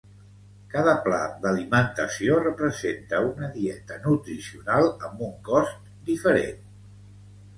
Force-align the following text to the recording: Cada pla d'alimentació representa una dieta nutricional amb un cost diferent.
Cada 0.75 0.93
pla 1.07 1.17
d'alimentació 1.43 2.37
representa 2.39 3.19
una 3.27 3.49
dieta 3.59 3.99
nutricional 4.05 4.89
amb 5.09 5.21
un 5.29 5.35
cost 5.51 5.95
diferent. 6.11 6.65